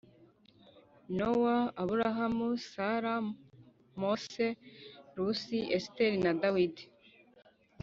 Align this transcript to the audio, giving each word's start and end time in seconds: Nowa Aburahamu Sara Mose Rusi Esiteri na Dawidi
Nowa 1.17 1.55
Aburahamu 1.81 2.47
Sara 2.69 3.15
Mose 3.99 4.45
Rusi 5.15 5.59
Esiteri 5.77 6.17
na 6.25 6.31
Dawidi 6.41 6.83